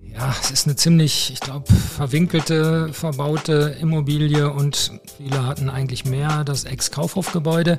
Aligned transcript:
Ja, 0.00 0.34
es 0.40 0.50
ist 0.50 0.66
eine 0.66 0.76
ziemlich, 0.76 1.32
ich 1.32 1.40
glaube, 1.40 1.72
verwinkelte, 1.72 2.92
verbaute 2.92 3.76
Immobilie 3.80 4.50
und 4.50 4.92
viele 5.16 5.46
hatten 5.46 5.70
eigentlich 5.70 6.04
mehr 6.04 6.44
das 6.44 6.64
Ex-Kaufhofgebäude 6.64 7.78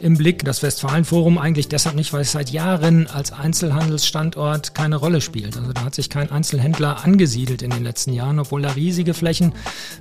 im 0.00 0.16
Blick. 0.16 0.44
Das 0.44 0.62
Westfalenforum 0.62 1.38
eigentlich 1.38 1.68
deshalb 1.68 1.94
nicht, 1.94 2.12
weil 2.12 2.22
es 2.22 2.32
seit 2.32 2.50
Jahren 2.50 3.06
als 3.06 3.32
Einzelhandelsstandort 3.32 4.74
keine 4.74 4.96
Rolle 4.96 5.20
spielt. 5.20 5.56
Also 5.56 5.72
da 5.72 5.84
hat 5.84 5.94
sich 5.94 6.10
kein 6.10 6.30
Einzelhändler 6.30 7.04
angesiedelt 7.04 7.62
in 7.62 7.70
den 7.70 7.82
letzten 7.82 8.12
Jahren, 8.12 8.38
obwohl 8.38 8.62
da 8.62 8.70
riesige 8.70 9.14
Flächen 9.14 9.52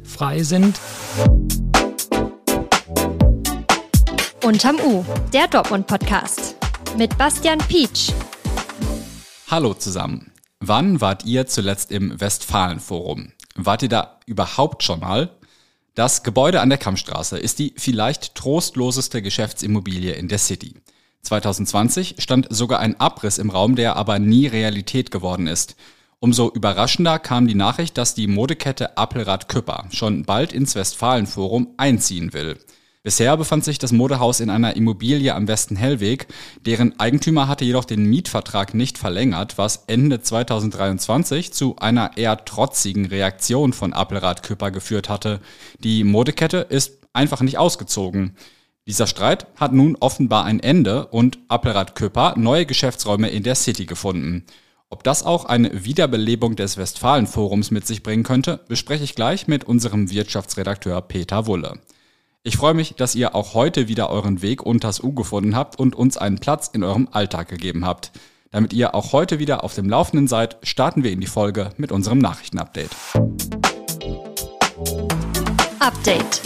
frei 0.04 0.44
sind. 0.44 0.80
Unterm 4.44 4.78
U, 4.86 5.06
der 5.32 5.48
Dortmund-Podcast 5.48 6.56
mit 6.98 7.18
Bastian 7.18 7.60
Pietsch. 7.60 8.12
Hallo 9.50 9.74
zusammen. 9.74 10.33
Wann 10.66 11.02
wart 11.02 11.26
ihr 11.26 11.46
zuletzt 11.46 11.92
im 11.92 12.22
Westfalenforum? 12.22 13.34
Wart 13.56 13.84
ihr 13.84 13.90
da 13.90 14.22
überhaupt 14.26 14.82
schon 14.82 15.02
mal? 15.02 15.36
Das 15.94 16.24
Gebäude 16.24 16.62
an 16.62 16.70
der 16.70 16.78
Kammstraße 16.78 17.38
ist 17.38 17.60
die 17.60 17.74
vielleicht 17.76 18.34
trostloseste 18.36 19.22
Geschäftsimmobilie 19.22 20.14
in 20.14 20.30
der 20.30 20.38
City. 20.38 20.76
2020 21.24 22.16
stand 22.20 22.48
sogar 22.50 22.80
ein 22.80 22.98
Abriss 22.98 23.40
im 23.40 23.50
Raum, 23.50 23.76
der 23.76 23.98
aber 23.98 24.20
nie 24.20 24.48
Realität 24.48 25.12
geworden 25.12 25.48
ist. 25.48 25.76
Umso 26.20 26.50
überraschender 26.50 27.20
kam 27.20 27.46
die 27.46 27.56
Nachricht, 27.56 27.98
dass 27.98 28.16
die 28.16 28.28
Modekette 28.28 28.98
Appelrad 28.98 29.50
Küpper 29.50 29.88
schon 29.92 30.24
bald 30.24 30.54
ins 30.54 30.76
Westfalenforum 30.76 31.74
einziehen 31.76 32.32
will. 32.32 32.58
Bisher 33.06 33.36
befand 33.36 33.66
sich 33.66 33.80
das 33.80 33.92
Modehaus 33.92 34.40
in 34.40 34.50
einer 34.50 34.78
Immobilie 34.78 35.36
am 35.36 35.50
Westen 35.50 35.76
Hellweg. 35.76 36.28
Deren 36.66 36.98
Eigentümer 37.02 37.50
hatte 37.50 37.66
jedoch 37.66 37.84
den 37.84 38.06
Mietvertrag 38.06 38.74
nicht 38.74 38.98
verlängert, 38.98 39.58
was 39.58 39.84
Ende 39.88 40.22
2023 40.22 41.52
zu 41.52 41.76
einer 41.76 42.16
eher 42.16 42.46
trotzigen 42.46 43.06
Reaktion 43.06 43.74
von 43.74 43.92
Appelrad 43.92 44.42
Küpper 44.42 44.72
geführt 44.72 45.10
hatte. 45.10 45.42
Die 45.80 46.06
Modekette 46.06 46.60
ist 46.70 47.00
einfach 47.12 47.42
nicht 47.42 47.58
ausgezogen. 47.58 48.38
Dieser 48.88 49.08
Streit 49.08 49.48
hat 49.58 49.74
nun 49.74 49.98
offenbar 50.00 50.46
ein 50.46 50.62
Ende 50.62 51.08
und 51.08 51.40
Appelrad 51.50 51.96
Küpper 51.96 52.36
neue 52.38 52.66
Geschäftsräume 52.66 53.28
in 53.28 53.44
der 53.44 53.56
City 53.56 53.86
gefunden. 53.86 54.46
Ob 54.90 55.04
das 55.04 55.24
auch 55.24 55.44
eine 55.44 55.84
Wiederbelebung 55.84 56.56
des 56.56 56.78
Westfalenforums 56.78 57.70
mit 57.70 57.86
sich 57.86 58.02
bringen 58.02 58.24
könnte, 58.24 58.62
bespreche 58.70 59.04
ich 59.04 59.16
gleich 59.16 59.50
mit 59.50 59.66
unserem 59.66 60.10
Wirtschaftsredakteur 60.10 61.02
Peter 61.02 61.48
Wulle. 61.48 61.82
Ich 62.46 62.58
freue 62.58 62.74
mich, 62.74 62.96
dass 62.96 63.16
ihr 63.16 63.36
auch 63.36 63.54
heute 63.54 63.88
wieder 63.88 64.10
euren 64.10 64.42
Weg 64.42 64.64
unters 64.64 65.02
U 65.02 65.14
gefunden 65.14 65.56
habt 65.56 65.80
und 65.80 65.96
uns 65.96 66.18
einen 66.18 66.40
Platz 66.40 66.70
in 66.74 66.84
eurem 66.84 67.08
Alltag 67.10 67.48
gegeben 67.48 67.86
habt. 67.86 68.12
Damit 68.52 68.74
ihr 68.74 68.94
auch 68.96 69.14
heute 69.14 69.40
wieder 69.40 69.64
auf 69.64 69.76
dem 69.76 69.88
Laufenden 69.88 70.28
seid, 70.28 70.58
starten 70.62 71.06
wir 71.06 71.12
in 71.12 71.22
die 71.22 71.28
Folge 71.28 71.70
mit 71.78 71.94
unserem 71.94 72.18
Nachrichtenupdate. 72.18 72.90
Update. 75.80 76.42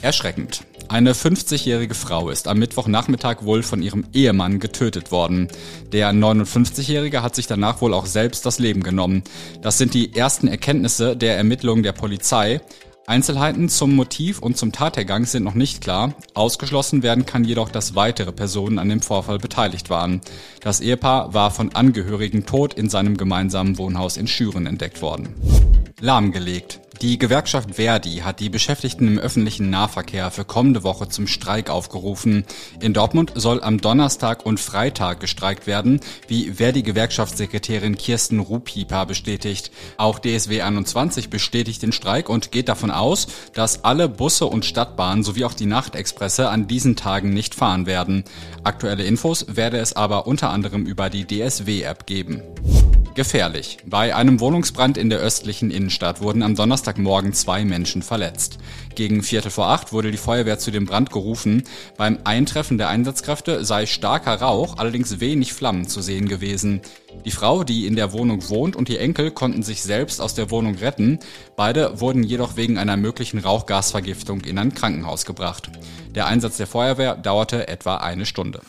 Erschreckend. 0.00 0.62
Eine 0.86 1.12
50-jährige 1.12 1.94
Frau 1.94 2.30
ist 2.30 2.46
am 2.46 2.60
Mittwochnachmittag 2.60 3.42
wohl 3.42 3.64
von 3.64 3.82
ihrem 3.82 4.04
Ehemann 4.12 4.60
getötet 4.60 5.10
worden. 5.10 5.48
Der 5.92 6.12
59-jährige 6.12 7.24
hat 7.24 7.34
sich 7.34 7.48
danach 7.48 7.80
wohl 7.80 7.94
auch 7.94 8.06
selbst 8.06 8.46
das 8.46 8.60
Leben 8.60 8.84
genommen. 8.84 9.24
Das 9.60 9.76
sind 9.76 9.92
die 9.92 10.14
ersten 10.14 10.46
Erkenntnisse 10.46 11.16
der 11.16 11.36
Ermittlungen 11.36 11.82
der 11.82 11.92
Polizei. 11.92 12.60
Einzelheiten 13.06 13.68
zum 13.68 13.96
Motiv 13.96 14.38
und 14.38 14.56
zum 14.56 14.72
Tathergang 14.72 15.24
sind 15.24 15.42
noch 15.42 15.54
nicht 15.54 15.80
klar. 15.80 16.14
Ausgeschlossen 16.34 17.02
werden 17.02 17.26
kann 17.26 17.44
jedoch, 17.44 17.68
dass 17.68 17.94
weitere 17.94 18.30
Personen 18.30 18.78
an 18.78 18.88
dem 18.88 19.02
Vorfall 19.02 19.38
beteiligt 19.38 19.90
waren. 19.90 20.20
Das 20.60 20.80
Ehepaar 20.80 21.34
war 21.34 21.50
von 21.50 21.74
Angehörigen 21.74 22.46
tot 22.46 22.74
in 22.74 22.88
seinem 22.88 23.16
gemeinsamen 23.16 23.78
Wohnhaus 23.78 24.16
in 24.16 24.26
Schüren 24.26 24.66
entdeckt 24.66 25.02
worden. 25.02 25.34
Lahmgelegt. 26.00 26.80
Die 27.02 27.16
Gewerkschaft 27.16 27.76
Verdi 27.76 28.16
hat 28.16 28.40
die 28.40 28.50
Beschäftigten 28.50 29.08
im 29.08 29.18
öffentlichen 29.18 29.70
Nahverkehr 29.70 30.30
für 30.30 30.44
kommende 30.44 30.82
Woche 30.82 31.08
zum 31.08 31.26
Streik 31.26 31.70
aufgerufen. 31.70 32.44
In 32.82 32.92
Dortmund 32.92 33.32
soll 33.36 33.62
am 33.62 33.80
Donnerstag 33.80 34.44
und 34.44 34.60
Freitag 34.60 35.18
gestreikt 35.18 35.66
werden, 35.66 36.00
wie 36.28 36.50
Verdi-Gewerkschaftssekretärin 36.50 37.96
Kirsten 37.96 38.38
Rupieper 38.38 39.06
bestätigt. 39.06 39.70
Auch 39.96 40.18
DSW 40.18 40.60
21 40.60 41.30
bestätigt 41.30 41.82
den 41.82 41.92
Streik 41.92 42.28
und 42.28 42.52
geht 42.52 42.68
davon 42.68 42.90
aus, 42.90 43.28
dass 43.54 43.82
alle 43.82 44.10
Busse 44.10 44.44
und 44.44 44.66
Stadtbahnen 44.66 45.24
sowie 45.24 45.46
auch 45.46 45.54
die 45.54 45.64
Nachtexpresse 45.64 46.50
an 46.50 46.68
diesen 46.68 46.96
Tagen 46.96 47.30
nicht 47.30 47.54
fahren 47.54 47.86
werden. 47.86 48.24
Aktuelle 48.62 49.04
Infos 49.04 49.46
werde 49.48 49.78
es 49.78 49.94
aber 49.94 50.26
unter 50.26 50.50
anderem 50.50 50.84
über 50.84 51.08
die 51.08 51.26
DSW-App 51.26 52.04
geben. 52.04 52.42
Gefährlich. 53.14 53.78
Bei 53.84 54.14
einem 54.14 54.38
Wohnungsbrand 54.38 54.96
in 54.96 55.10
der 55.10 55.18
östlichen 55.18 55.70
Innenstadt 55.70 56.20
wurden 56.22 56.42
am 56.42 56.54
Donnerstagmorgen 56.54 57.32
zwei 57.32 57.64
Menschen 57.64 58.02
verletzt. 58.02 58.58
Gegen 58.94 59.22
Viertel 59.22 59.50
vor 59.50 59.66
acht 59.66 59.92
wurde 59.92 60.12
die 60.12 60.16
Feuerwehr 60.16 60.58
zu 60.58 60.70
dem 60.70 60.86
Brand 60.86 61.10
gerufen. 61.10 61.64
Beim 61.96 62.18
Eintreffen 62.24 62.78
der 62.78 62.88
Einsatzkräfte 62.88 63.64
sei 63.64 63.86
starker 63.86 64.40
Rauch, 64.40 64.78
allerdings 64.78 65.18
wenig 65.18 65.52
Flammen 65.52 65.88
zu 65.88 66.02
sehen 66.02 66.28
gewesen. 66.28 66.82
Die 67.24 67.32
Frau, 67.32 67.64
die 67.64 67.86
in 67.86 67.96
der 67.96 68.12
Wohnung 68.12 68.48
wohnt, 68.48 68.76
und 68.76 68.88
ihr 68.88 69.00
Enkel 69.00 69.32
konnten 69.32 69.64
sich 69.64 69.82
selbst 69.82 70.20
aus 70.20 70.34
der 70.34 70.50
Wohnung 70.50 70.76
retten. 70.76 71.18
Beide 71.56 72.00
wurden 72.00 72.22
jedoch 72.22 72.56
wegen 72.56 72.78
einer 72.78 72.96
möglichen 72.96 73.38
Rauchgasvergiftung 73.38 74.42
in 74.42 74.56
ein 74.58 74.72
Krankenhaus 74.72 75.24
gebracht. 75.24 75.70
Der 76.14 76.26
Einsatz 76.26 76.58
der 76.58 76.68
Feuerwehr 76.68 77.16
dauerte 77.16 77.66
etwa 77.66 77.96
eine 77.96 78.24
Stunde. 78.24 78.60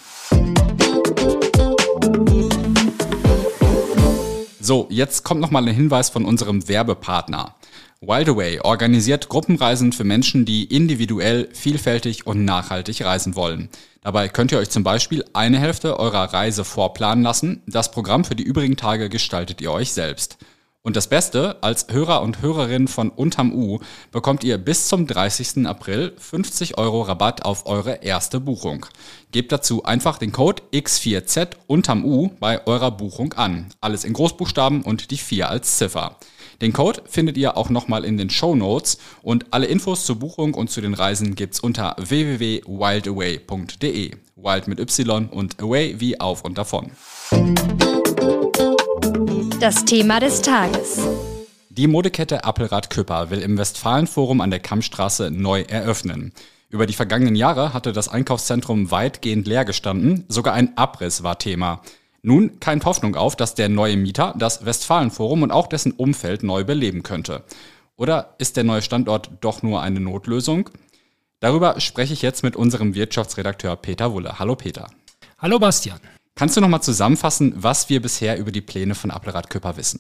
So, 4.72 4.88
jetzt 4.90 5.26
kommt 5.26 5.42
nochmal 5.42 5.68
ein 5.68 5.76
Hinweis 5.76 6.10
von 6.10 6.24
unserem 6.24 6.70
Werbepartner. 6.70 7.56
Wildaway 8.00 8.62
organisiert 8.62 9.28
Gruppenreisen 9.28 9.92
für 9.92 10.06
Menschen, 10.06 10.46
die 10.46 10.64
individuell, 10.64 11.50
vielfältig 11.52 12.26
und 12.26 12.46
nachhaltig 12.46 13.04
reisen 13.04 13.36
wollen. 13.36 13.68
Dabei 14.02 14.30
könnt 14.30 14.54
ihr 14.54 14.60
euch 14.60 14.70
zum 14.70 14.86
Beispiel 14.86 15.26
eine 15.34 15.60
Hälfte 15.60 16.00
eurer 16.00 16.32
Reise 16.32 16.64
vorplanen 16.64 17.22
lassen. 17.22 17.64
Das 17.68 17.92
Programm 17.92 18.24
für 18.24 18.38
die 18.38 18.44
übrigen 18.44 18.78
Tage 18.78 19.10
gestaltet 19.10 19.60
ihr 19.60 19.74
euch 19.74 19.92
selbst. 19.92 20.38
Und 20.84 20.96
das 20.96 21.08
Beste, 21.08 21.62
als 21.62 21.86
Hörer 21.92 22.24
und 22.24 22.42
Hörerin 22.42 22.88
von 22.88 23.12
Unterm 23.12 23.54
U 23.54 23.78
bekommt 24.12 24.44
ihr 24.44 24.58
bis 24.58 24.88
zum 24.88 25.06
30. 25.06 25.68
April 25.68 26.14
50 26.18 26.80
Euro 26.80 27.04
Rabatt 27.04 27.46
auf 27.46 27.68
eure 27.68 28.04
erste 28.04 28.40
Buchung. 28.40 28.88
Gebt 29.32 29.52
dazu 29.52 29.84
einfach 29.84 30.18
den 30.18 30.32
Code 30.32 30.64
X4Z 30.74 31.50
Unterm 31.68 32.04
U 32.04 32.32
bei 32.40 32.66
eurer 32.66 32.90
Buchung 32.90 33.34
an. 33.34 33.68
Alles 33.80 34.04
in 34.04 34.14
Großbuchstaben 34.14 34.82
und 34.82 35.12
die 35.12 35.18
4 35.18 35.50
als 35.50 35.78
Ziffer. 35.78 36.18
Den 36.64 36.74
Code 36.74 37.04
findet 37.06 37.38
ihr 37.38 37.58
auch 37.58 37.70
nochmal 37.70 38.04
in 38.04 38.18
den 38.18 38.32
Show 38.32 38.56
Notes 38.56 38.98
und 39.22 39.54
alle 39.54 39.68
Infos 39.68 40.08
zur 40.08 40.16
Buchung 40.16 40.56
und 40.56 40.72
zu 40.72 40.82
den 40.82 40.96
Reisen 40.96 41.36
gibt's 41.36 41.60
unter 41.60 41.96
www.wildaway.de. 42.00 44.16
Wild 44.36 44.68
mit 44.68 44.80
Y 44.80 45.28
und 45.28 45.62
Away 45.62 46.00
wie 46.00 46.20
auf 46.20 46.44
und 46.44 46.58
davon. 46.58 46.90
Das 49.62 49.86
Thema 49.86 50.20
des 50.20 50.42
Tages. 50.42 51.08
Die 51.70 51.86
Modekette 51.86 52.44
Appelrad 52.46 52.90
Küpper 52.90 53.30
will 53.30 53.42
im 53.42 53.60
Westfalenforum 53.60 54.42
an 54.42 54.50
der 54.50 54.60
Kammstraße 54.60 55.30
neu 55.30 55.62
eröffnen. 55.62 56.34
Über 56.70 56.88
die 56.88 56.96
vergangenen 56.96 57.36
Jahre 57.36 57.72
hatte 57.72 57.94
das 57.94 58.10
Einkaufszentrum 58.10 58.90
weitgehend 58.90 59.48
leer 59.48 59.64
gestanden, 59.64 60.26
sogar 60.30 60.56
ein 60.56 60.76
Abriss 60.80 61.22
war 61.22 61.38
Thema. 61.38 61.84
Nun 62.24 62.60
keimt 62.60 62.86
Hoffnung 62.86 63.16
auf, 63.16 63.36
dass 63.36 63.54
der 63.54 63.70
neue 63.70 63.98
Mieter 63.98 64.34
das 64.36 64.66
Westfalenforum 64.66 65.44
und 65.44 65.52
auch 65.52 65.68
dessen 65.68 65.92
Umfeld 65.92 66.42
neu 66.42 66.64
beleben 66.64 67.04
könnte. 67.04 67.44
Oder 67.98 68.34
ist 68.40 68.58
der 68.58 68.64
neue 68.64 68.82
Standort 68.82 69.30
doch 69.42 69.62
nur 69.62 69.84
eine 69.84 70.00
Notlösung? 70.00 70.72
Darüber 71.40 71.80
spreche 71.80 72.14
ich 72.14 72.24
jetzt 72.24 72.42
mit 72.42 72.56
unserem 72.56 72.96
Wirtschaftsredakteur 72.96 73.76
Peter 73.76 74.12
Wulle. 74.12 74.40
Hallo 74.40 74.56
Peter. 74.56 74.90
Hallo 75.38 75.60
Bastian. 75.60 76.00
Kannst 76.36 76.58
du 76.58 76.62
nochmal 76.62 76.82
zusammenfassen, 76.82 77.54
was 77.56 77.90
wir 77.90 78.02
bisher 78.02 78.38
über 78.38 78.52
die 78.52 78.62
Pläne 78.62 78.96
von 78.96 79.12
Appelrad 79.12 79.50
Küpper 79.50 79.78
wissen? 79.78 80.00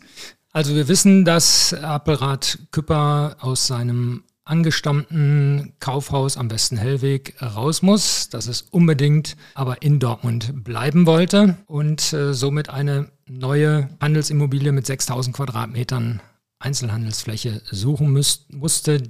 Also 0.53 0.75
wir 0.75 0.88
wissen, 0.88 1.24
dass 1.24 1.74
Appelrad 1.74 2.60
Küpper 2.72 3.38
aus 3.39 3.68
seinem 3.68 4.24
angestammten 4.44 5.74
Kaufhaus 5.80 6.36
am 6.36 6.51
Westen 6.51 6.78
Hellweg 6.78 7.42
raus 7.42 7.81
muss, 7.81 8.28
dass 8.30 8.48
es 8.48 8.63
unbedingt 8.63 9.38
aber 9.54 9.81
in 9.81 10.00
Dortmund 10.00 10.63
bleiben 10.63 11.06
wollte 11.06 11.57
und 11.68 12.12
äh, 12.12 12.34
somit 12.34 12.69
eine 12.69 13.12
neue 13.27 13.89
Handelsimmobilie 14.01 14.72
mit 14.72 14.86
6000 14.86 15.36
Quadratmetern 15.36 16.22
Einzelhandelsfläche 16.60 17.62
suchen 17.69 18.12
müß, 18.12 18.48
musste, 18.50 19.04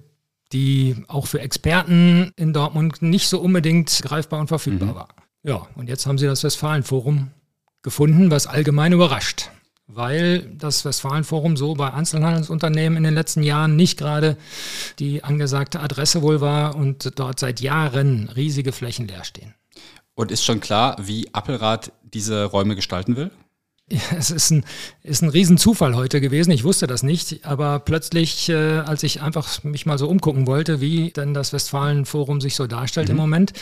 die 0.53 1.03
auch 1.07 1.27
für 1.27 1.39
Experten 1.39 2.31
in 2.35 2.53
Dortmund 2.53 3.01
nicht 3.01 3.27
so 3.27 3.39
unbedingt 3.39 4.01
greifbar 4.03 4.41
und 4.41 4.47
verfügbar 4.47 4.89
mhm. 4.89 4.95
war. 4.95 5.07
Ja, 5.43 5.67
und 5.75 5.89
jetzt 5.89 6.05
haben 6.05 6.17
sie 6.17 6.27
das 6.27 6.43
Westfalenforum 6.43 7.31
gefunden, 7.81 8.29
was 8.29 8.45
allgemein 8.45 8.93
überrascht, 8.93 9.49
weil 9.87 10.41
das 10.55 10.85
Westfalenforum 10.85 11.57
so 11.57 11.73
bei 11.73 11.91
Einzelhandelsunternehmen 11.91 12.97
in 12.97 13.03
den 13.03 13.15
letzten 13.15 13.41
Jahren 13.41 13.75
nicht 13.75 13.97
gerade 13.97 14.37
die 14.99 15.23
angesagte 15.23 15.79
Adresse 15.79 16.21
wohl 16.21 16.41
war 16.41 16.75
und 16.75 17.19
dort 17.19 17.39
seit 17.39 17.59
Jahren 17.59 18.29
riesige 18.29 18.71
Flächen 18.71 19.07
leer 19.07 19.23
stehen. 19.23 19.55
Und 20.13 20.31
ist 20.31 20.45
schon 20.45 20.59
klar, 20.59 20.97
wie 21.01 21.33
Appelrad 21.33 21.91
diese 22.03 22.45
Räume 22.45 22.75
gestalten 22.75 23.15
will? 23.15 23.31
es 24.17 24.31
ist 24.31 24.51
ein, 24.51 24.63
ist 25.03 25.21
ein 25.21 25.29
Riesenzufall 25.29 25.95
heute 25.95 26.21
gewesen. 26.21 26.51
Ich 26.51 26.63
wusste 26.63 26.87
das 26.87 27.03
nicht, 27.03 27.45
aber 27.45 27.79
plötzlich, 27.79 28.49
äh, 28.49 28.79
als 28.79 29.03
ich 29.03 29.21
einfach 29.21 29.63
mich 29.63 29.85
mal 29.85 29.97
so 29.97 30.07
umgucken 30.07 30.47
wollte, 30.47 30.81
wie 30.81 31.11
denn 31.11 31.33
das 31.33 31.53
Westfalenforum 31.53 32.41
sich 32.41 32.55
so 32.55 32.67
darstellt 32.67 33.07
mhm. 33.07 33.11
im 33.11 33.17
Moment, 33.17 33.53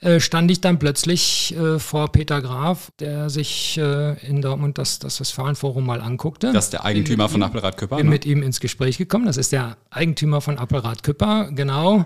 äh, 0.00 0.20
stand 0.20 0.50
ich 0.50 0.60
dann 0.60 0.78
plötzlich 0.78 1.56
äh, 1.56 1.78
vor 1.78 2.12
Peter 2.12 2.40
Graf, 2.42 2.92
der 3.00 3.30
sich 3.30 3.78
äh, 3.78 4.14
in 4.26 4.42
Dortmund 4.42 4.78
das, 4.78 4.98
das 4.98 5.20
Westfalenforum 5.20 5.84
mal 5.84 6.00
anguckte. 6.00 6.52
Das 6.52 6.66
ist 6.66 6.72
der 6.72 6.84
Eigentümer 6.84 7.28
von 7.28 7.42
Appelrad 7.42 7.76
Küpper. 7.76 7.96
Bin 7.96 8.06
ne? 8.06 8.10
mit 8.10 8.26
ihm 8.26 8.42
ins 8.42 8.60
Gespräch 8.60 8.98
gekommen. 8.98 9.26
Das 9.26 9.36
ist 9.36 9.52
der 9.52 9.76
Eigentümer 9.90 10.40
von 10.40 10.58
Appelrad 10.58 11.02
Küpper, 11.02 11.50
genau. 11.52 12.04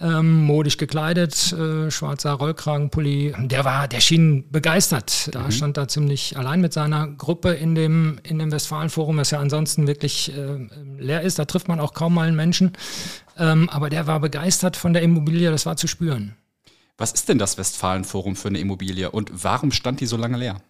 Ähm, 0.00 0.44
modisch 0.44 0.76
gekleidet, 0.76 1.52
äh, 1.52 1.90
schwarzer 1.90 2.32
Rollkragenpulli. 2.32 3.34
Der 3.38 3.64
war, 3.64 3.88
der 3.88 4.00
schien 4.00 4.44
begeistert. 4.50 5.30
Da 5.32 5.44
mhm. 5.44 5.50
stand 5.50 5.76
da 5.76 5.88
ziemlich 5.88 6.36
allein 6.36 6.60
mit 6.60 6.72
seiner 6.72 7.07
Gruppe 7.16 7.50
in 7.50 7.74
dem, 7.74 8.18
in 8.22 8.38
dem 8.38 8.52
Westfalenforum, 8.52 9.16
das 9.16 9.30
ja 9.30 9.38
ansonsten 9.38 9.86
wirklich 9.86 10.32
äh, 10.36 10.68
leer 10.98 11.22
ist. 11.22 11.38
Da 11.38 11.44
trifft 11.44 11.68
man 11.68 11.80
auch 11.80 11.94
kaum 11.94 12.14
mal 12.14 12.28
einen 12.28 12.36
Menschen. 12.36 12.72
Ähm, 13.36 13.68
aber 13.68 13.90
der 13.90 14.06
war 14.06 14.20
begeistert 14.20 14.76
von 14.76 14.92
der 14.92 15.02
Immobilie, 15.02 15.50
das 15.50 15.66
war 15.66 15.76
zu 15.76 15.86
spüren. 15.86 16.36
Was 16.96 17.12
ist 17.12 17.28
denn 17.28 17.38
das 17.38 17.58
Westfalenforum 17.58 18.34
für 18.34 18.48
eine 18.48 18.58
Immobilie 18.58 19.10
und 19.10 19.30
warum 19.32 19.70
stand 19.70 20.00
die 20.00 20.06
so 20.06 20.16
lange 20.16 20.36
leer? 20.36 20.60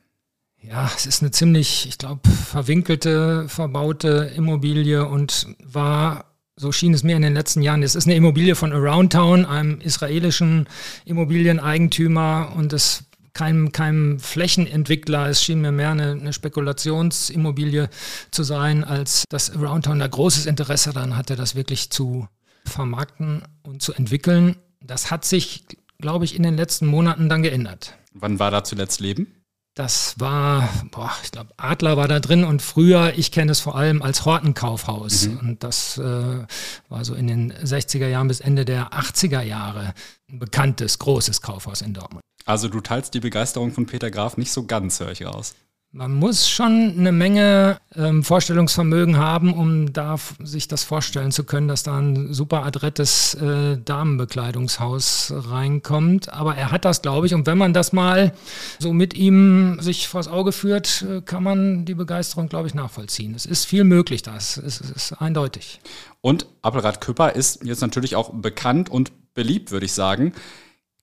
Ja, 0.60 0.90
es 0.94 1.06
ist 1.06 1.22
eine 1.22 1.30
ziemlich, 1.30 1.86
ich 1.88 1.98
glaube, 1.98 2.28
verwinkelte, 2.28 3.48
verbaute 3.48 4.32
Immobilie 4.36 5.06
und 5.06 5.46
war, 5.64 6.34
so 6.56 6.72
schien 6.72 6.92
es 6.92 7.02
mir 7.02 7.16
in 7.16 7.22
den 7.22 7.32
letzten 7.32 7.62
Jahren, 7.62 7.82
es 7.82 7.94
ist 7.94 8.06
eine 8.06 8.16
Immobilie 8.16 8.56
von 8.56 8.72
Around 8.72 9.12
Town, 9.12 9.46
einem 9.46 9.80
israelischen 9.80 10.68
Immobilieneigentümer 11.04 12.52
und 12.56 12.72
es 12.72 13.04
keinem, 13.38 13.70
keinem 13.70 14.18
Flächenentwickler. 14.18 15.28
Es 15.28 15.44
schien 15.44 15.60
mir 15.60 15.70
mehr 15.70 15.90
eine, 15.90 16.10
eine 16.10 16.32
Spekulationsimmobilie 16.32 17.88
zu 18.32 18.42
sein, 18.42 18.82
als 18.82 19.22
dass 19.28 19.54
Aroundtown 19.54 20.00
da 20.00 20.08
großes 20.08 20.46
Interesse 20.46 20.92
daran 20.92 21.16
hatte, 21.16 21.36
das 21.36 21.54
wirklich 21.54 21.90
zu 21.90 22.26
vermarkten 22.64 23.42
und 23.62 23.80
zu 23.80 23.92
entwickeln. 23.92 24.56
Das 24.80 25.12
hat 25.12 25.24
sich, 25.24 25.66
glaube 25.98 26.24
ich, 26.24 26.34
in 26.34 26.42
den 26.42 26.56
letzten 26.56 26.86
Monaten 26.86 27.28
dann 27.28 27.42
geändert. 27.42 27.94
Wann 28.12 28.40
war 28.40 28.50
da 28.50 28.64
zuletzt 28.64 28.98
Leben? 28.98 29.28
Das 29.74 30.18
war, 30.18 30.68
boah, 30.90 31.12
ich 31.22 31.30
glaube, 31.30 31.52
Adler 31.56 31.96
war 31.96 32.08
da 32.08 32.18
drin 32.18 32.42
und 32.42 32.60
früher, 32.60 33.12
ich 33.16 33.30
kenne 33.30 33.52
es 33.52 33.60
vor 33.60 33.76
allem 33.76 34.02
als 34.02 34.24
Hortenkaufhaus. 34.24 35.28
Mhm. 35.28 35.38
Und 35.38 35.62
das 35.62 35.96
äh, 35.98 36.44
war 36.88 37.04
so 37.04 37.14
in 37.14 37.28
den 37.28 37.52
60er 37.52 38.08
Jahren 38.08 38.26
bis 38.26 38.40
Ende 38.40 38.64
der 38.64 38.88
80er 38.88 39.42
Jahre 39.42 39.94
ein 40.28 40.40
bekanntes, 40.40 40.98
großes 40.98 41.40
Kaufhaus 41.40 41.82
in 41.82 41.94
Dortmund. 41.94 42.22
Also 42.48 42.68
du 42.68 42.80
teilst 42.80 43.12
die 43.12 43.20
Begeisterung 43.20 43.72
von 43.72 43.84
Peter 43.84 44.10
Graf 44.10 44.38
nicht 44.38 44.52
so 44.52 44.64
ganz, 44.64 45.00
höre 45.00 45.12
ich 45.12 45.26
raus. 45.26 45.54
Man 45.90 46.14
muss 46.14 46.48
schon 46.48 46.94
eine 46.96 47.12
Menge 47.12 47.78
ähm, 47.94 48.24
Vorstellungsvermögen 48.24 49.18
haben, 49.18 49.52
um 49.52 49.92
da 49.92 50.16
sich 50.42 50.66
das 50.66 50.82
vorstellen 50.82 51.30
zu 51.30 51.44
können, 51.44 51.68
dass 51.68 51.82
da 51.82 51.98
ein 51.98 52.32
super 52.32 52.64
adrettes 52.64 53.34
äh, 53.34 53.76
Damenbekleidungshaus 53.76 55.30
reinkommt. 55.36 56.32
Aber 56.32 56.54
er 56.54 56.72
hat 56.72 56.86
das, 56.86 57.02
glaube 57.02 57.26
ich. 57.26 57.34
Und 57.34 57.46
wenn 57.46 57.58
man 57.58 57.74
das 57.74 57.92
mal 57.92 58.32
so 58.78 58.94
mit 58.94 59.12
ihm 59.12 59.76
sich 59.80 60.08
vors 60.08 60.28
Auge 60.28 60.52
führt, 60.52 61.02
äh, 61.02 61.20
kann 61.20 61.42
man 61.42 61.84
die 61.84 61.94
Begeisterung, 61.94 62.48
glaube 62.48 62.68
ich, 62.68 62.74
nachvollziehen. 62.74 63.34
Es 63.34 63.44
ist 63.44 63.66
viel 63.66 63.84
möglich, 63.84 64.22
das 64.22 64.56
es 64.56 64.80
ist 64.80 65.12
eindeutig. 65.20 65.80
Und 66.22 66.46
Appelrad 66.62 67.02
Küpper 67.02 67.34
ist 67.34 67.62
jetzt 67.62 67.82
natürlich 67.82 68.16
auch 68.16 68.32
bekannt 68.32 68.88
und 68.88 69.12
beliebt, 69.34 69.70
würde 69.70 69.84
ich 69.84 69.92
sagen. 69.92 70.32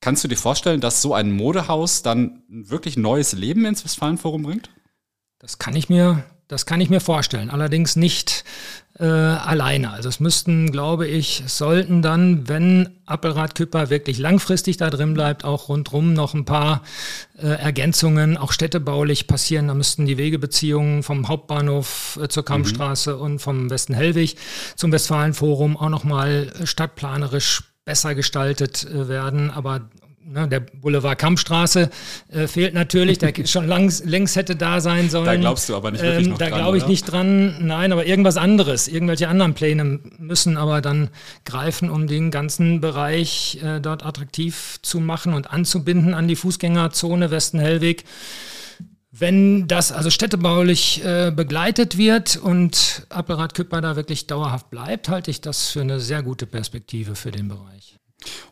Kannst 0.01 0.23
du 0.23 0.27
dir 0.27 0.37
vorstellen, 0.37 0.81
dass 0.81 1.01
so 1.01 1.13
ein 1.13 1.31
Modehaus 1.31 2.03
dann 2.03 2.43
wirklich 2.47 2.97
neues 2.97 3.33
Leben 3.33 3.65
ins 3.65 3.83
Westfalenforum 3.83 4.43
bringt? 4.43 4.69
Das 5.39 5.59
kann 5.59 5.75
ich 5.75 5.89
mir, 5.89 6.23
das 6.47 6.65
kann 6.65 6.81
ich 6.81 6.89
mir 6.89 7.01
vorstellen. 7.01 7.49
Allerdings 7.49 7.95
nicht 7.95 8.43
äh, 8.99 9.03
alleine. 9.03 9.91
Also 9.91 10.07
es 10.09 10.19
müssten, 10.19 10.71
glaube 10.71 11.07
ich, 11.07 11.43
sollten 11.47 12.01
dann, 12.01 12.47
wenn 12.47 12.97
Appelrad 13.05 13.55
Küpper 13.55 13.89
wirklich 13.89 14.17
langfristig 14.19 14.77
da 14.77 14.89
drin 14.89 15.13
bleibt, 15.13 15.43
auch 15.43 15.69
rundrum 15.69 16.13
noch 16.13 16.33
ein 16.33 16.45
paar 16.45 16.81
äh, 17.37 17.47
Ergänzungen, 17.47 18.37
auch 18.37 18.51
städtebaulich 18.51 19.27
passieren. 19.27 19.67
Da 19.67 19.73
müssten 19.73 20.05
die 20.05 20.17
Wegebeziehungen 20.17 21.03
vom 21.03 21.27
Hauptbahnhof 21.27 22.19
äh, 22.21 22.27
zur 22.29 22.45
Kampfstraße 22.45 23.15
mhm. 23.15 23.21
und 23.21 23.39
vom 23.39 23.69
Westen 23.69 23.93
Hellwig 23.93 24.37
zum 24.75 24.91
Westfalenforum 24.91 25.75
auch 25.77 25.89
nochmal 25.89 26.53
stadtplanerisch 26.63 27.63
besser 27.85 28.15
gestaltet 28.15 28.83
äh, 28.83 29.07
werden. 29.07 29.51
Aber 29.51 29.89
ne, 30.25 30.47
der 30.47 30.59
Boulevard 30.59 31.17
Kampfstraße 31.17 31.89
äh, 32.31 32.47
fehlt 32.47 32.73
natürlich, 32.73 33.19
der 33.19 33.33
schon 33.45 33.67
langs, 33.67 34.03
längst 34.03 34.35
hätte 34.35 34.55
da 34.55 34.81
sein 34.81 35.09
sollen. 35.09 35.25
Da 35.25 35.35
glaubst 35.35 35.69
du 35.69 35.75
aber 35.75 35.91
nicht 35.91 36.03
wirklich 36.03 36.25
ähm, 36.25 36.31
noch 36.31 36.37
Da 36.39 36.49
glaube 36.49 36.77
ich 36.77 36.83
oder? 36.83 36.91
nicht 36.91 37.03
dran, 37.03 37.65
nein, 37.65 37.91
aber 37.91 38.05
irgendwas 38.05 38.37
anderes, 38.37 38.87
irgendwelche 38.87 39.27
anderen 39.27 39.53
Pläne 39.53 39.99
müssen 40.17 40.57
aber 40.57 40.81
dann 40.81 41.09
greifen, 41.45 41.89
um 41.89 42.07
den 42.07 42.31
ganzen 42.31 42.81
Bereich 42.81 43.59
äh, 43.63 43.79
dort 43.79 44.05
attraktiv 44.05 44.79
zu 44.81 44.99
machen 44.99 45.33
und 45.33 45.51
anzubinden 45.51 46.13
an 46.13 46.27
die 46.27 46.35
Fußgängerzone 46.35 47.31
Westen-Hellweg. 47.31 48.03
Wenn 49.17 49.69
das 49.69 49.93
also 49.93 50.09
städtebaulich 50.09 51.01
äh, 51.05 51.31
begleitet 51.33 51.97
wird 51.97 52.35
und 52.35 53.07
Appelrad 53.07 53.53
Küpper 53.53 53.79
da 53.79 53.95
wirklich 53.95 54.27
dauerhaft 54.27 54.69
bleibt, 54.69 55.07
halte 55.07 55.31
ich 55.31 55.39
das 55.39 55.69
für 55.69 55.79
eine 55.79 56.01
sehr 56.01 56.21
gute 56.21 56.45
Perspektive 56.45 57.15
für 57.15 57.31
den 57.31 57.47
Bereich. 57.47 57.97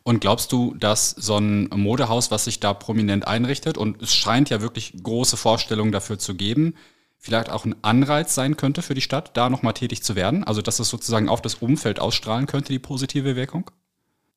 Und 0.04 0.20
glaubst 0.20 0.52
du, 0.52 0.74
dass 0.74 1.10
so 1.10 1.36
ein 1.36 1.68
Modehaus, 1.68 2.30
was 2.30 2.44
sich 2.44 2.60
da 2.60 2.72
prominent 2.72 3.26
einrichtet, 3.26 3.76
und 3.76 4.00
es 4.00 4.14
scheint 4.14 4.48
ja 4.48 4.62
wirklich 4.62 4.94
große 5.02 5.36
Vorstellungen 5.36 5.92
dafür 5.92 6.18
zu 6.18 6.34
geben, 6.34 6.76
vielleicht 7.18 7.50
auch 7.50 7.66
ein 7.66 7.76
Anreiz 7.82 8.34
sein 8.34 8.56
könnte 8.56 8.80
für 8.80 8.94
die 8.94 9.02
Stadt, 9.02 9.36
da 9.36 9.50
nochmal 9.50 9.74
tätig 9.74 10.02
zu 10.02 10.16
werden? 10.16 10.44
Also 10.44 10.62
dass 10.62 10.78
es 10.78 10.88
sozusagen 10.88 11.28
auf 11.28 11.42
das 11.42 11.56
Umfeld 11.56 12.00
ausstrahlen 12.00 12.46
könnte, 12.46 12.72
die 12.72 12.78
positive 12.78 13.36
Wirkung? 13.36 13.70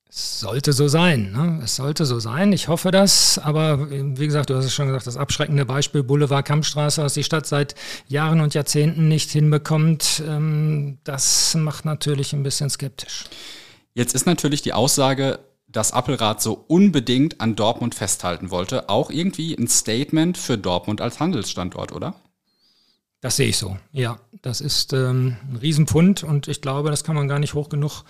Es 0.09 0.39
sollte 0.39 0.71
so 0.73 0.87
sein. 0.87 1.31
Ne? 1.33 1.61
Es 1.63 1.75
sollte 1.75 2.05
so 2.05 2.19
sein. 2.19 2.53
Ich 2.53 2.69
hoffe 2.69 2.91
das. 2.91 3.39
Aber 3.39 3.89
wie 3.91 4.25
gesagt, 4.25 4.49
du 4.49 4.55
hast 4.55 4.65
es 4.65 4.73
schon 4.73 4.87
gesagt, 4.87 5.05
das 5.05 5.17
abschreckende 5.17 5.65
Beispiel 5.65 6.03
Boulevard 6.03 6.45
Kampfstraße, 6.45 7.03
was 7.03 7.13
die 7.13 7.23
Stadt 7.23 7.45
seit 7.45 7.75
Jahren 8.07 8.39
und 8.39 8.53
Jahrzehnten 8.53 9.07
nicht 9.09 9.29
hinbekommt, 9.31 10.23
ähm, 10.25 10.97
das 11.03 11.55
macht 11.55 11.85
natürlich 11.85 12.33
ein 12.33 12.43
bisschen 12.43 12.69
skeptisch. 12.69 13.25
Jetzt 13.93 14.15
ist 14.15 14.25
natürlich 14.25 14.61
die 14.61 14.73
Aussage, 14.73 15.39
dass 15.67 15.91
Appelrad 15.91 16.41
so 16.41 16.63
unbedingt 16.67 17.41
an 17.41 17.55
Dortmund 17.55 17.93
festhalten 17.93 18.49
wollte, 18.51 18.89
auch 18.89 19.11
irgendwie 19.11 19.55
ein 19.55 19.67
Statement 19.67 20.37
für 20.37 20.57
Dortmund 20.57 21.01
als 21.01 21.19
Handelsstandort, 21.19 21.91
oder? 21.91 22.15
Das 23.21 23.35
sehe 23.35 23.47
ich 23.47 23.57
so, 23.57 23.77
ja. 23.91 24.19
Das 24.43 24.61
ist 24.61 24.93
ähm, 24.93 25.35
ein 25.49 25.57
Riesenpfund 25.57 26.23
und 26.23 26.47
ich 26.47 26.61
glaube, 26.61 26.91
das 26.91 27.03
kann 27.03 27.15
man 27.15 27.27
gar 27.27 27.39
nicht 27.39 27.55
hoch 27.55 27.69
genug 27.69 28.03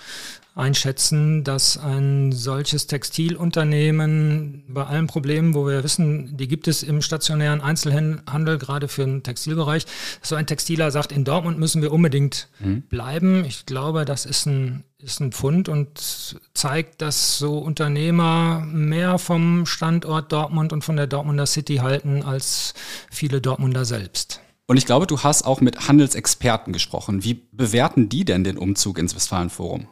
einschätzen, 0.58 1.44
dass 1.44 1.78
ein 1.78 2.32
solches 2.32 2.88
Textilunternehmen 2.88 4.66
bei 4.68 4.86
allen 4.86 5.08
Problemen, 5.08 5.54
wo 5.54 5.68
wir 5.68 5.84
wissen, 5.84 6.36
die 6.36 6.48
gibt 6.48 6.68
es 6.68 6.84
im 6.84 7.02
stationären 7.02 7.62
Einzelhandel, 7.62 8.58
gerade 8.58 8.88
für 8.88 9.06
den 9.06 9.24
Textilbereich, 9.24 9.86
so 10.22 10.36
ein 10.36 10.48
Textiler 10.48 10.92
sagt, 10.92 11.12
in 11.12 11.24
Dortmund 11.24 11.60
müssen 11.60 11.82
wir 11.82 11.94
unbedingt 11.94 12.50
mhm. 12.60 12.82
bleiben. 12.82 13.46
Ich 13.46 13.66
glaube, 13.66 14.04
das 14.04 14.26
ist 14.26 14.48
ein, 14.48 14.84
ist 14.98 15.22
ein 15.22 15.32
Pfund 15.32 15.70
und 15.70 16.38
zeigt, 16.54 17.02
dass 17.02 17.38
so 17.38 17.60
Unternehmer 17.60 18.66
mehr 18.66 19.20
vom 19.20 19.66
Standort 19.66 20.32
Dortmund 20.32 20.74
und 20.74 20.84
von 20.84 20.98
der 20.98 21.08
Dortmunder 21.08 21.46
City 21.46 21.78
halten 21.78 22.24
als 22.24 22.74
viele 23.12 23.42
Dortmunder 23.42 23.86
selbst. 23.86 24.42
Und 24.68 24.76
ich 24.76 24.86
glaube, 24.86 25.08
du 25.08 25.24
hast 25.24 25.44
auch 25.44 25.62
mit 25.62 25.88
Handelsexperten 25.88 26.74
gesprochen. 26.74 27.24
Wie 27.24 27.42
bewerten 27.52 28.10
die 28.10 28.26
denn 28.26 28.44
den 28.44 28.58
Umzug 28.58 29.00
ins 29.00 29.16
Westfalenforum? 29.16 29.88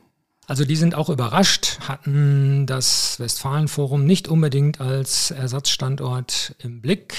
Also 0.47 0.65
die 0.65 0.75
sind 0.75 0.93
auch 0.93 1.09
überrascht, 1.09 1.79
hatten 1.87 2.67
das 2.67 3.19
Westfalenforum 3.19 4.05
nicht 4.05 4.27
unbedingt 4.27 4.79
als 4.79 5.31
Ersatzstandort 5.31 6.55
im 6.59 6.81
Blick. 6.81 7.15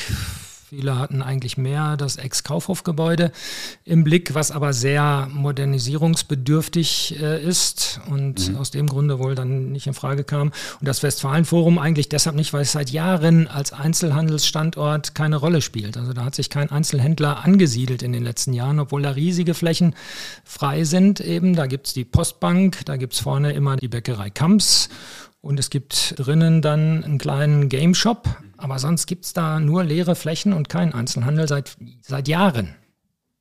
Viele 0.68 0.99
hatten 0.99 1.23
eigentlich 1.23 1.56
mehr 1.56 1.96
das 1.96 2.16
Ex-Kaufhofgebäude 2.16 3.30
im 3.85 4.02
Blick, 4.02 4.35
was 4.35 4.50
aber 4.50 4.73
sehr 4.73 5.28
modernisierungsbedürftig 5.32 7.20
äh, 7.23 7.40
ist 7.40 8.00
und 8.08 8.49
mhm. 8.49 8.56
aus 8.56 8.73
dem 8.73 8.88
Grunde 8.88 9.20
wohl 9.20 9.37
dann 9.37 9.70
nicht 9.70 9.87
in 9.87 9.94
Frage 9.94 10.25
kam. 10.25 10.49
Und 10.80 10.88
das 10.88 11.04
Westfalenforum 11.04 11.78
eigentlich 11.78 12.08
deshalb 12.08 12.35
nicht, 12.35 12.52
weil 12.52 12.62
es 12.62 12.73
seit 12.73 12.90
Jahren 12.90 13.46
als 13.46 13.73
Einzelhandelsstandort 13.73 15.14
keine 15.14 15.37
Rolle 15.37 15.62
spielt. 15.62 15.96
Also 15.96 16.12
da 16.12 16.25
hat 16.25 16.35
sich 16.35 16.50
kein 16.50 16.68
Einzelhändler 16.73 17.44
angesiedelt 17.44 18.02
in 18.02 18.12
den 18.12 18.25
letzten 18.25 18.52
Jahren, 18.52 18.80
obwohl 18.80 19.02
da 19.02 19.11
riesige 19.11 19.54
Flächen 19.54 19.94
frei 20.42 20.82
sind. 20.82 21.20
Eben, 21.20 21.54
da 21.54 21.68
gibt 21.68 21.87
es 21.87 21.92
die 21.92 22.04
Postbank, 22.04 22.85
da 22.87 22.96
gibt 22.96 23.12
es 23.12 23.20
vorne 23.20 23.52
immer 23.52 23.76
die 23.76 23.87
Bäckerei 23.87 24.30
Kamps 24.30 24.88
und 25.46 25.61
es 25.61 25.70
gibt 25.70 26.14
drinnen 26.16 26.61
dann 26.61 27.04
einen 27.04 27.18
kleinen 27.18 27.68
Game 27.68 27.94
Shop, 27.94 28.28
aber 28.59 28.79
sonst 28.79 29.07
gibt 29.07 29.25
es 29.25 29.33
da 29.33 29.61
nur 29.61 29.85
leere 29.85 30.15
Flächen 30.15 30.53
und 30.53 30.69
keinen 30.69 30.95
Einzelhandel 30.95 31.49
seit, 31.49 31.77
seit 32.03 32.29
Jahren. 32.29 32.75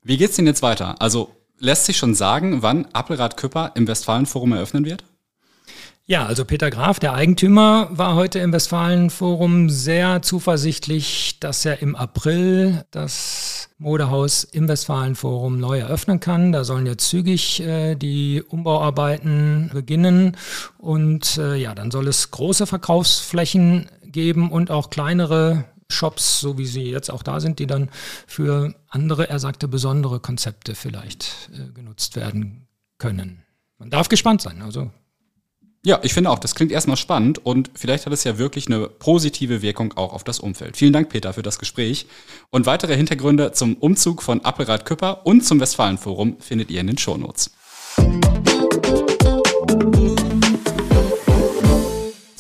Wie 0.02 0.18
geht 0.18 0.30
es 0.30 0.36
denn 0.36 0.46
jetzt 0.46 0.62
weiter? 0.62 1.02
Also 1.02 1.36
lässt 1.58 1.86
sich 1.86 1.98
schon 1.98 2.14
sagen, 2.14 2.62
wann 2.62 2.86
Appelrad 2.94 3.38
Küpper 3.38 3.72
im 3.76 3.88
Westfalenforum 3.88 4.54
eröffnen 4.54 4.86
wird? 4.86 5.04
Ja, 6.08 6.28
also 6.28 6.46
Peter 6.46 6.70
Graf, 6.70 7.00
der 7.00 7.14
Eigentümer, 7.16 7.90
war 7.90 8.14
heute 8.14 8.38
im 8.38 8.54
Westfalenforum 8.54 9.72
sehr 9.72 10.22
zuversichtlich, 10.22 11.40
dass 11.40 11.66
er 11.66 11.82
im 11.82 11.96
April 11.96 12.86
das 12.92 13.56
das 13.66 13.70
Modehaus 13.78 14.44
im 14.44 14.68
Westfalenforum 14.68 15.60
neu 15.60 15.80
eröffnen 15.80 16.20
kann. 16.20 16.52
Da 16.52 16.64
sollen 16.64 16.86
jetzt 16.86 17.10
zügig 17.10 17.62
äh, 17.62 17.96
die 17.96 18.42
Umbauarbeiten 18.42 19.70
beginnen 19.74 20.38
und 20.78 21.38
äh, 21.38 21.56
ja, 21.56 21.76
dann 21.76 21.92
soll 21.92 22.08
es 22.08 22.32
große 22.32 22.68
Verkaufsflächen 22.68 23.90
geben 24.16 24.50
und 24.50 24.72
auch 24.72 24.90
kleinere 24.90 25.66
Shops, 25.92 26.40
so 26.40 26.58
wie 26.58 26.66
sie 26.66 26.90
jetzt 26.90 27.12
auch 27.12 27.22
da 27.22 27.40
sind, 27.40 27.60
die 27.60 27.68
dann 27.68 27.92
für 28.26 28.74
andere, 28.88 29.30
er 29.30 29.38
sagte, 29.38 29.68
besondere 29.68 30.20
Konzepte 30.20 30.74
vielleicht 30.74 31.52
äh, 31.54 31.72
genutzt 31.72 32.16
werden 32.16 32.68
können. 32.98 33.44
Man 33.78 33.92
darf 33.92 34.10
gespannt 34.10 34.42
sein. 34.42 34.64
Also 34.64 34.90
ja, 35.86 36.00
ich 36.02 36.16
finde 36.16 36.32
auch, 36.32 36.40
das 36.40 36.56
klingt 36.56 36.72
erstmal 36.72 36.98
spannend 36.98 37.46
und 37.46 37.70
vielleicht 37.76 38.08
hat 38.08 38.14
es 38.14 38.24
ja 38.24 38.40
wirklich 38.40 38.66
eine 38.66 38.88
positive 38.88 39.62
Wirkung 39.62 39.94
auch 39.96 40.14
auf 40.14 40.24
das 40.24 40.40
Umfeld. 40.40 40.78
Vielen 40.78 40.94
Dank, 40.94 41.10
Peter, 41.10 41.32
für 41.34 41.44
das 41.44 41.60
Gespräch. 41.60 42.08
Und 42.50 42.66
weitere 42.66 42.96
Hintergründe 42.96 43.52
zum 43.52 43.76
Umzug 43.76 44.24
von 44.24 44.44
Appelrad 44.44 44.86
Küpper 44.86 45.28
und 45.28 45.46
zum 45.46 45.60
Westfalenforum 45.60 46.38
findet 46.40 46.72
ihr 46.72 46.82
in 46.82 46.88
den 46.88 46.98
Shownotes. 46.98 47.52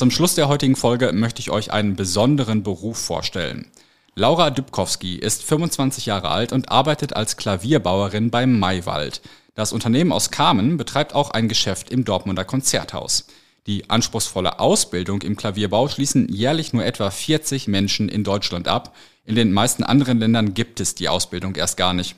Zum 0.05 0.11
Schluss 0.11 0.35
der 0.35 0.49
heutigen 0.49 0.75
Folge 0.75 1.13
möchte 1.13 1.39
ich 1.39 1.49
euch 1.49 1.73
einen 1.73 1.95
besonderen 1.95 2.61
Beruf 2.61 2.99
vorstellen. 2.99 3.71
Laura 4.13 4.51
Dybkowski 4.51 5.15
ist 5.15 5.41
25 5.41 6.05
Jahre 6.05 6.29
alt 6.29 6.53
und 6.53 6.69
arbeitet 6.69 7.15
als 7.15 7.37
Klavierbauerin 7.37 8.29
beim 8.29 8.59
Maywald. 8.59 9.23
Das 9.55 9.73
Unternehmen 9.73 10.11
aus 10.11 10.29
Kamen 10.29 10.77
betreibt 10.77 11.15
auch 11.15 11.31
ein 11.31 11.47
Geschäft 11.47 11.89
im 11.89 12.05
Dortmunder 12.05 12.45
Konzerthaus. 12.45 13.25
Die 13.65 13.89
anspruchsvolle 13.89 14.59
Ausbildung 14.59 15.23
im 15.23 15.35
Klavierbau 15.35 15.87
schließen 15.87 16.29
jährlich 16.31 16.71
nur 16.71 16.85
etwa 16.85 17.09
40 17.09 17.67
Menschen 17.67 18.07
in 18.07 18.23
Deutschland 18.23 18.67
ab. 18.67 18.95
In 19.25 19.33
den 19.33 19.53
meisten 19.53 19.81
anderen 19.81 20.19
Ländern 20.19 20.53
gibt 20.53 20.81
es 20.81 20.93
die 20.93 21.09
Ausbildung 21.09 21.55
erst 21.55 21.77
gar 21.77 21.95
nicht. 21.95 22.15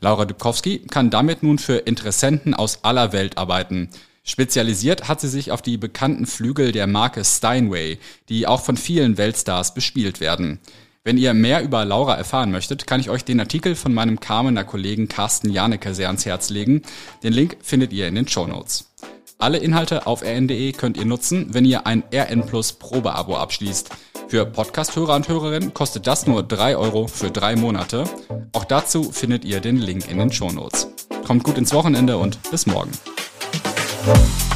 Laura 0.00 0.26
Dubkowski 0.26 0.80
kann 0.80 1.08
damit 1.08 1.42
nun 1.42 1.58
für 1.58 1.76
Interessenten 1.76 2.52
aus 2.52 2.84
aller 2.84 3.14
Welt 3.14 3.38
arbeiten. 3.38 3.88
Spezialisiert 4.24 5.08
hat 5.08 5.20
sie 5.20 5.28
sich 5.28 5.50
auf 5.50 5.62
die 5.62 5.76
bekannten 5.76 6.26
Flügel 6.26 6.70
der 6.70 6.86
Marke 6.86 7.24
Steinway, 7.24 7.98
die 8.28 8.46
auch 8.46 8.62
von 8.62 8.76
vielen 8.76 9.18
Weltstars 9.18 9.74
bespielt 9.74 10.20
werden. 10.20 10.60
Wenn 11.04 11.18
ihr 11.18 11.34
mehr 11.34 11.64
über 11.64 11.84
Laura 11.84 12.14
erfahren 12.14 12.52
möchtet, 12.52 12.86
kann 12.86 13.00
ich 13.00 13.10
euch 13.10 13.24
den 13.24 13.40
Artikel 13.40 13.74
von 13.74 13.92
meinem 13.92 14.20
Kamener 14.20 14.62
Kollegen 14.62 15.08
Carsten 15.08 15.50
Janecke 15.50 15.94
sehr 15.94 16.06
ans 16.06 16.24
Herz 16.24 16.50
legen. 16.50 16.82
Den 17.24 17.32
Link 17.32 17.56
findet 17.60 17.92
ihr 17.92 18.06
in 18.06 18.14
den 18.14 18.28
Show 18.28 18.46
Notes. 18.46 18.92
Alle 19.38 19.58
Inhalte 19.58 20.06
auf 20.06 20.22
rn.de 20.22 20.70
könnt 20.70 20.96
ihr 20.96 21.04
nutzen, 21.04 21.52
wenn 21.52 21.64
ihr 21.64 21.88
ein 21.88 22.04
RN 22.14 22.46
Plus 22.46 22.74
Probeabo 22.74 23.36
abschließt. 23.36 23.90
Für 24.28 24.46
Podcast-Hörer 24.46 25.16
und 25.16 25.26
Hörerinnen 25.26 25.74
kostet 25.74 26.06
das 26.06 26.28
nur 26.28 26.44
3 26.44 26.76
Euro 26.76 27.08
für 27.08 27.32
drei 27.32 27.56
Monate. 27.56 28.04
Auch 28.52 28.64
dazu 28.64 29.10
findet 29.10 29.44
ihr 29.44 29.58
den 29.58 29.78
Link 29.78 30.08
in 30.08 30.18
den 30.18 30.30
Show 30.30 30.52
Notes. 30.52 30.86
Kommt 31.26 31.42
gut 31.42 31.58
ins 31.58 31.74
Wochenende 31.74 32.18
und 32.18 32.38
bis 32.52 32.66
morgen. 32.66 32.92
Bye. 34.04 34.51